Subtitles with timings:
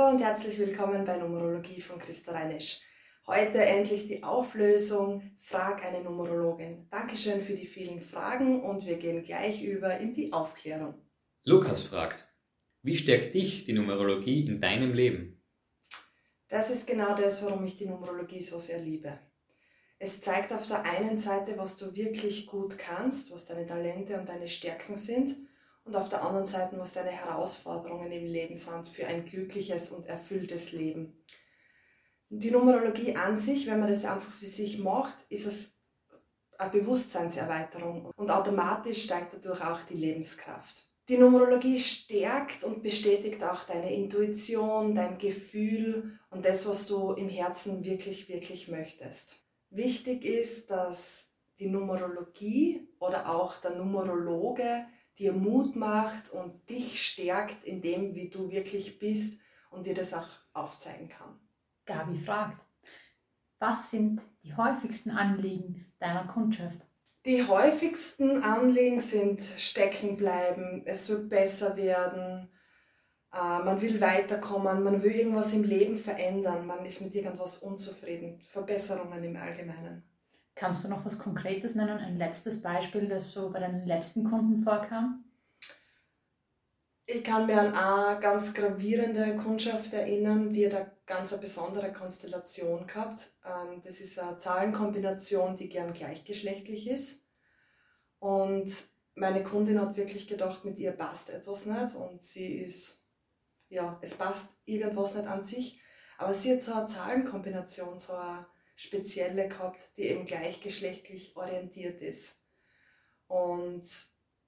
[0.00, 2.80] Hallo und herzlich willkommen bei Numerologie von Christa Reinisch.
[3.26, 6.88] Heute endlich die Auflösung Frag eine Numerologin.
[6.90, 10.94] Dankeschön für die vielen Fragen und wir gehen gleich über in die Aufklärung.
[11.44, 12.26] Lukas fragt,
[12.80, 15.44] wie stärkt dich die Numerologie in deinem Leben?
[16.48, 19.18] Das ist genau das, warum ich die Numerologie so sehr liebe.
[19.98, 24.30] Es zeigt auf der einen Seite, was du wirklich gut kannst, was deine Talente und
[24.30, 25.36] deine Stärken sind
[25.84, 30.06] und auf der anderen Seite, was deine Herausforderungen im Leben sind für ein glückliches und
[30.06, 31.24] erfülltes Leben.
[32.28, 35.76] Die Numerologie an sich, wenn man das einfach für sich macht, ist es
[36.58, 40.86] eine Bewusstseinserweiterung und automatisch steigt dadurch auch die Lebenskraft.
[41.08, 47.28] Die Numerologie stärkt und bestätigt auch deine Intuition, dein Gefühl und das, was du im
[47.28, 49.44] Herzen wirklich, wirklich möchtest.
[49.70, 51.28] Wichtig ist, dass
[51.58, 54.86] die Numerologie oder auch der Numerologe
[55.20, 59.38] dir Mut macht und dich stärkt in dem, wie du wirklich bist
[59.70, 61.38] und dir das auch aufzeigen kann.
[61.84, 62.58] Gabi fragt,
[63.58, 66.86] was sind die häufigsten Anliegen deiner Kundschaft?
[67.26, 72.48] Die häufigsten Anliegen sind stecken bleiben, es soll besser werden,
[73.32, 78.40] äh, man will weiterkommen, man will irgendwas im Leben verändern, man ist mit irgendwas unzufrieden,
[78.48, 80.09] Verbesserungen im Allgemeinen.
[80.60, 84.62] Kannst du noch was Konkretes nennen, ein letztes Beispiel, das so bei deinen letzten Kunden
[84.62, 85.24] vorkam?
[87.06, 92.86] Ich kann mir an eine ganz gravierende Kundschaft erinnern, die hat eine ganz besondere Konstellation
[92.86, 93.32] gehabt.
[93.42, 97.24] Ähm, das ist eine Zahlenkombination, die gern gleichgeschlechtlich ist.
[98.18, 98.70] Und
[99.14, 103.02] meine Kundin hat wirklich gedacht, mit ihr passt etwas nicht und sie ist,
[103.70, 105.80] ja, es passt irgendwas nicht an sich.
[106.18, 108.44] Aber sie hat so eine Zahlenkombination, so eine
[108.80, 112.42] spezielle gehabt, die eben gleichgeschlechtlich orientiert ist.
[113.26, 113.82] Und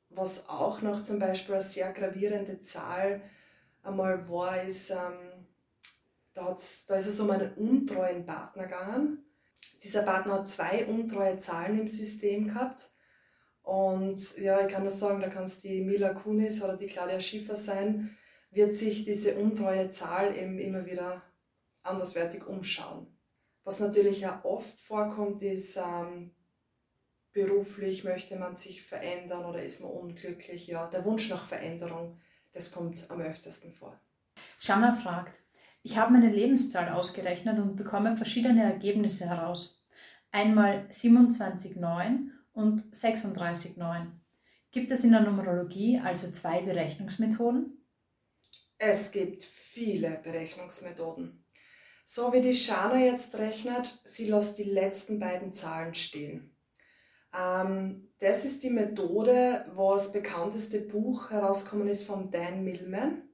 [0.08, 3.20] was auch noch zum Beispiel eine sehr gravierende Zahl
[3.82, 5.46] einmal war, ist, ähm,
[6.32, 6.56] da,
[6.88, 9.22] da ist es um einen untreuen Partner gegangen.
[9.82, 12.90] Dieser Partner hat zwei untreue Zahlen im System gehabt.
[13.62, 17.20] Und ja, ich kann nur sagen, da kann es die Mila Kunis oder die Claudia
[17.20, 18.16] Schiffer sein,
[18.50, 21.22] wird sich diese untreue Zahl eben immer wieder
[21.82, 23.11] anderswertig umschauen.
[23.64, 26.32] Was natürlich ja oft vorkommt, ist, ähm,
[27.32, 30.66] beruflich möchte man sich verändern oder ist man unglücklich.
[30.66, 32.20] Ja, der Wunsch nach Veränderung,
[32.52, 33.98] das kommt am öftesten vor.
[34.58, 35.38] Shanna fragt,
[35.82, 39.84] ich habe meine Lebenszahl ausgerechnet und bekomme verschiedene Ergebnisse heraus.
[40.30, 44.06] Einmal 27,9 und 36,9.
[44.70, 47.84] Gibt es in der Numerologie also zwei Berechnungsmethoden?
[48.78, 51.41] Es gibt viele Berechnungsmethoden.
[52.04, 56.56] So wie die Shana jetzt rechnet, sie lässt die letzten beiden Zahlen stehen.
[57.34, 63.28] Ähm, das ist die Methode, wo das bekannteste Buch herausgekommen ist von Dan Millman.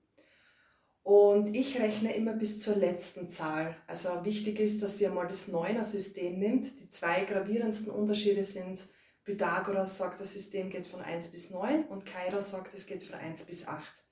[1.02, 3.76] Und ich rechne immer bis zur letzten Zahl.
[3.86, 6.78] Also wichtig ist, dass ihr mal das Neuner-System nimmt.
[6.80, 8.86] Die zwei gravierendsten Unterschiede sind,
[9.24, 13.18] Pythagoras sagt, das System geht von 1 bis 9 und Kairos sagt, es geht von
[13.18, 14.04] 1 bis 8.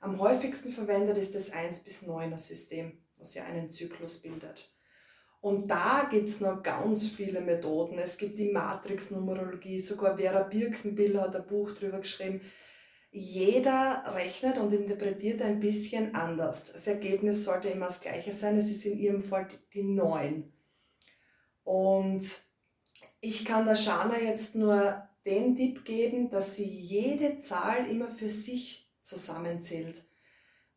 [0.00, 4.70] Am häufigsten verwendet ist das 1 bis 9er System was ja einen Zyklus bildet.
[5.40, 7.98] Und da gibt es noch ganz viele Methoden.
[7.98, 12.42] Es gibt die Matrix-Numerologie, sogar Vera Birkenbill hat ein Buch darüber geschrieben.
[13.10, 16.72] Jeder rechnet und interpretiert ein bisschen anders.
[16.72, 18.58] Das Ergebnis sollte immer das gleiche sein.
[18.58, 20.52] Es ist in ihrem Fall die 9.
[21.62, 22.42] Und
[23.20, 28.28] ich kann der Shana jetzt nur den Tipp geben, dass sie jede Zahl immer für
[28.28, 30.04] sich zusammenzählt.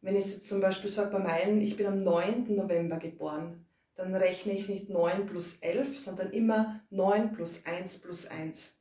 [0.02, 2.56] Wenn ich jetzt zum Beispiel sage, bei meinen, ich bin am 9.
[2.56, 3.66] November geboren,
[3.96, 8.80] dann rechne ich nicht 9 plus 11, sondern immer 9 plus 1 plus 1.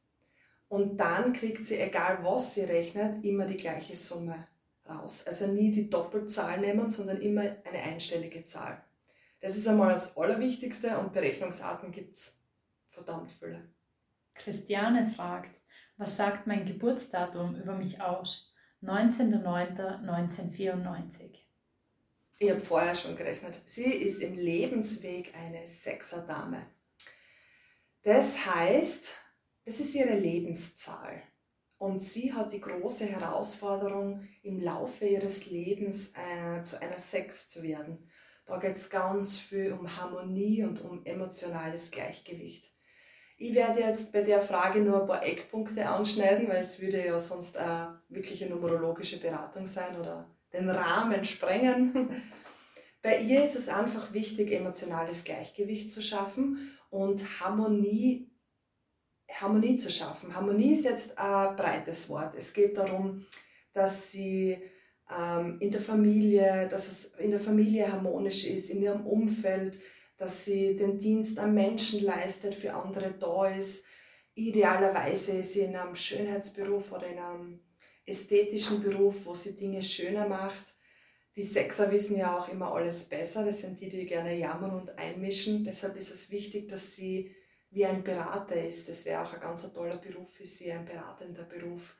[0.69, 4.47] Und dann kriegt sie, egal was sie rechnet, immer die gleiche Summe
[4.89, 5.27] raus.
[5.27, 8.83] Also nie die Doppelzahl nehmen, sondern immer eine einstellige Zahl.
[9.41, 12.41] Das ist einmal das Allerwichtigste und Berechnungsarten gibt es
[12.89, 13.69] verdammt viele.
[14.35, 15.55] Christiane fragt,
[15.97, 18.53] was sagt mein Geburtsdatum über mich aus?
[18.87, 21.47] 19.09.1994.
[22.39, 23.61] Ich habe vorher schon gerechnet.
[23.65, 26.67] Sie ist im Lebensweg eine Sechserdame.
[28.03, 29.17] Das heißt,
[29.65, 31.23] es ist ihre Lebenszahl.
[31.79, 37.63] Und sie hat die große Herausforderung, im Laufe ihres Lebens äh, zu einer Sechs zu
[37.63, 38.11] werden.
[38.47, 42.73] Da geht es ganz viel um Harmonie und um emotionales Gleichgewicht.
[43.39, 47.19] Ich werde jetzt bei der Frage nur ein paar Eckpunkte anschneiden, weil es würde ja
[47.19, 52.23] sonst eine wirkliche numerologische Beratung sein oder den Rahmen sprengen.
[53.03, 58.33] Bei ihr ist es einfach wichtig, emotionales Gleichgewicht zu schaffen und Harmonie,
[59.31, 60.35] Harmonie zu schaffen.
[60.35, 62.35] Harmonie ist jetzt ein breites Wort.
[62.35, 63.27] Es geht darum,
[63.75, 64.59] dass sie
[65.15, 69.79] ähm, in der Familie, dass es in der Familie harmonisch ist, in ihrem Umfeld,
[70.17, 73.85] dass sie den Dienst am Menschen leistet, für andere da ist.
[74.35, 77.61] Idealerweise ist sie in einem Schönheitsberuf oder in einem
[78.05, 80.75] ästhetischen Beruf, wo sie Dinge schöner macht.
[81.37, 84.99] Die Sexer wissen ja auch immer alles besser, das sind die, die gerne jammern und
[84.99, 85.65] einmischen.
[85.65, 87.35] Deshalb ist es wichtig, dass sie
[87.71, 88.89] wie ein Berater ist.
[88.89, 91.95] Das wäre auch ein ganz toller Beruf für sie, ein beratender Beruf,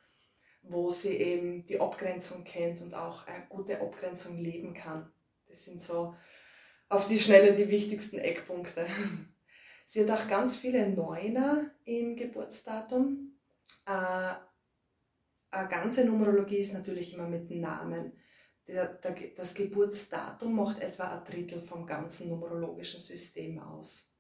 [0.63, 5.13] wo sie eben die Abgrenzung kennt und auch eine gute Abgrenzung leben kann.
[5.47, 6.15] Das sind so
[6.89, 8.87] auf die Schnelle die wichtigsten Eckpunkte.
[9.87, 13.39] Sie hat auch ganz viele Neuner im Geburtsdatum.
[13.87, 14.35] Äh,
[15.51, 18.13] eine ganze Numerologie ist natürlich immer mit Namen.
[19.37, 24.13] Das Geburtsdatum macht etwa ein Drittel vom ganzen numerologischen System aus.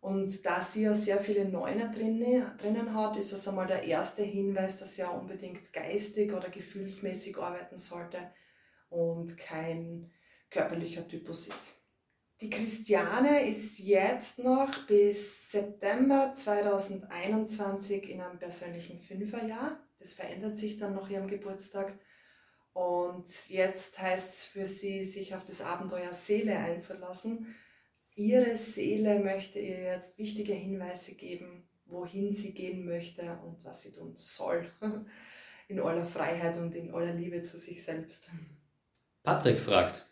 [0.00, 2.20] Und da sie ja sehr viele Neuner drin,
[2.58, 7.36] drinnen hat, ist das einmal der erste Hinweis, dass sie ja unbedingt geistig oder gefühlsmäßig
[7.36, 8.32] arbeiten sollte
[8.90, 10.10] und kein
[10.50, 11.78] körperlicher Typus ist.
[12.40, 19.80] Die Christiane ist jetzt noch bis September 2021 in einem persönlichen Fünferjahr.
[19.98, 21.98] Das verändert sich dann nach ihrem Geburtstag.
[22.72, 27.56] Und jetzt heißt es für sie, sich auf das Abenteuer Seele einzulassen.
[28.14, 33.92] Ihre Seele möchte ihr jetzt wichtige Hinweise geben, wohin sie gehen möchte und was sie
[33.92, 34.70] tun soll.
[35.66, 38.30] In aller Freiheit und in aller Liebe zu sich selbst.
[39.22, 40.02] Patrick fragt,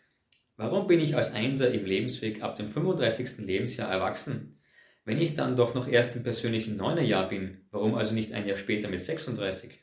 [0.57, 3.45] warum bin ich als Einser im Lebensweg ab dem 35.
[3.45, 4.61] Lebensjahr erwachsen?
[5.05, 8.57] Wenn ich dann doch noch erst im persönlichen Neunerjahr bin, warum also nicht ein Jahr
[8.57, 9.79] später mit 36?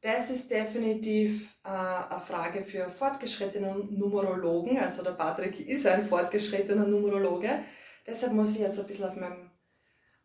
[0.00, 4.78] Das ist definitiv äh, eine Frage für fortgeschrittene Numerologen.
[4.78, 7.64] Also der Patrick ist ein fortgeschrittener Numerologe.
[8.06, 9.50] Deshalb muss ich jetzt ein bisschen auf meinem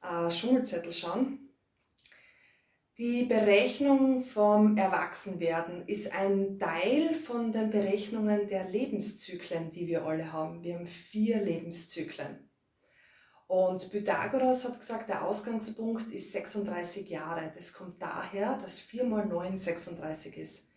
[0.03, 1.40] äh, Schummelzettel schauen.
[3.01, 10.31] Die Berechnung vom Erwachsenwerden ist ein Teil von den Berechnungen der Lebenszyklen, die wir alle
[10.31, 10.63] haben.
[10.63, 12.47] Wir haben vier Lebenszyklen.
[13.47, 17.51] Und Pythagoras hat gesagt, der Ausgangspunkt ist 36 Jahre.
[17.55, 20.67] Das kommt daher, dass 4 mal 9 36 ist.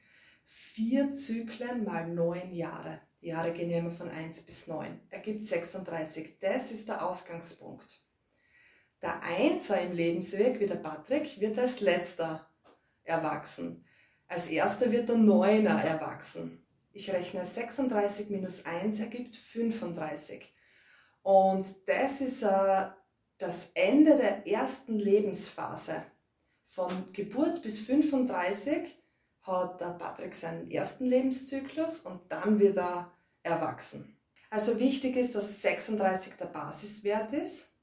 [0.47, 3.03] Vier Zyklen mal 9 Jahre.
[3.21, 4.99] Die Jahre gehen ja immer von 1 bis 9.
[5.11, 6.39] Ergibt 36.
[6.41, 8.03] Das ist der Ausgangspunkt.
[9.05, 12.49] Der Einser im Lebensweg, wie der Patrick, wird als letzter
[13.03, 13.85] erwachsen.
[14.29, 16.67] Als erster wird der Neuner erwachsen.
[16.91, 20.51] Ich rechne 36 minus 1 ergibt 35.
[21.23, 22.87] Und das ist äh,
[23.37, 26.03] das Ende der ersten Lebensphase.
[26.65, 28.99] Von Geburt bis 35
[29.43, 33.13] hat der Patrick seinen ersten Lebenszyklus und dann wird er
[33.43, 34.19] erwachsen.
[34.49, 37.74] Also wichtig ist, dass 36 der Basiswert ist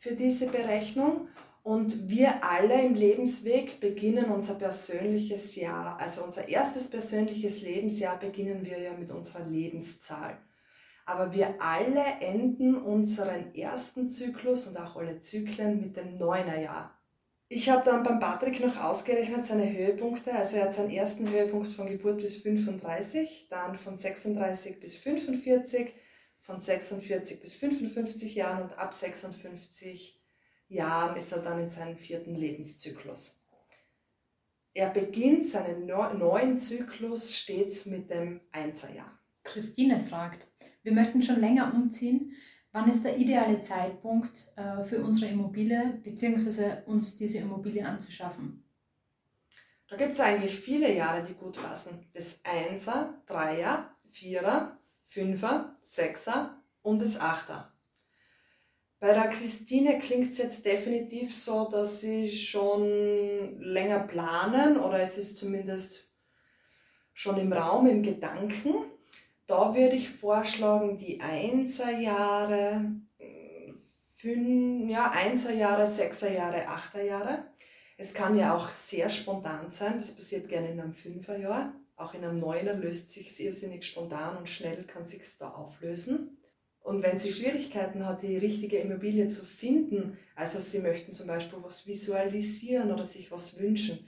[0.00, 1.28] für diese Berechnung
[1.62, 8.64] und wir alle im Lebensweg beginnen unser persönliches Jahr, also unser erstes persönliches Lebensjahr beginnen
[8.64, 10.38] wir ja mit unserer Lebenszahl.
[11.04, 16.96] Aber wir alle enden unseren ersten Zyklus und auch alle Zyklen mit dem Neunerjahr.
[17.50, 20.32] Ich habe dann beim Patrick noch ausgerechnet seine Höhepunkte.
[20.32, 25.92] Also er hat seinen ersten Höhepunkt von Geburt bis 35, dann von 36 bis 45,
[26.50, 30.20] von 46 bis 55 Jahren und ab 56
[30.66, 33.40] Jahren ist er dann in seinem vierten Lebenszyklus.
[34.74, 39.16] Er beginnt seinen neuen Zyklus stets mit dem Einserjahr.
[39.44, 40.48] Christine fragt,
[40.82, 42.32] wir möchten schon länger umziehen.
[42.72, 46.82] Wann ist der ideale Zeitpunkt äh, für unsere Immobilie bzw.
[46.86, 48.64] uns diese Immobilie anzuschaffen?
[49.86, 52.06] Da gibt es eigentlich viele Jahre, die gut passen.
[52.12, 54.79] Das Einser, Dreier, Vierer,
[55.10, 57.72] Fünfer, Sechser und das Achter.
[59.00, 65.18] Bei der Christine klingt es jetzt definitiv so, dass sie schon länger planen oder es
[65.18, 66.08] ist zumindest
[67.12, 68.72] schon im Raum, im Gedanken.
[69.48, 72.92] Da würde ich vorschlagen, die Einserjahre,
[74.22, 77.46] ja, Einserjahre, Sechserjahre, Achterjahre.
[77.98, 81.74] Es kann ja auch sehr spontan sein, das passiert gerne in einem Fünferjahr.
[82.00, 86.38] Auch in einem Neuner löst sich irrsinnig spontan und schnell kann sich da auflösen.
[86.80, 91.58] Und wenn sie Schwierigkeiten hat, die richtige Immobilie zu finden, also sie möchten zum Beispiel
[91.60, 93.98] was visualisieren oder sich was wünschen,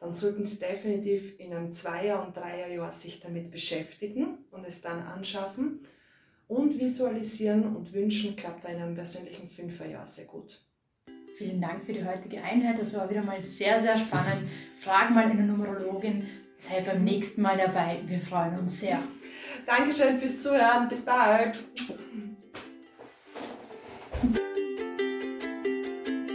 [0.00, 5.00] dann sollten Sie definitiv in einem Zweier- und Dreierjahr sich damit beschäftigen und es dann
[5.02, 5.86] anschaffen.
[6.48, 10.64] Und visualisieren und wünschen klappt in einem persönlichen Fünferjahr sehr gut.
[11.36, 12.80] Vielen Dank für die heutige Einheit.
[12.80, 14.48] Das war wieder mal sehr, sehr spannend.
[14.80, 16.26] Frag mal eine Numerologin.
[16.62, 17.98] Sei beim nächsten Mal dabei.
[18.06, 19.00] Wir freuen uns sehr.
[19.66, 20.88] Dankeschön fürs Zuhören.
[20.88, 21.58] Bis bald.